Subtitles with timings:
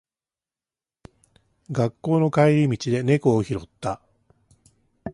[1.71, 4.01] 学校の帰り道で猫を拾った。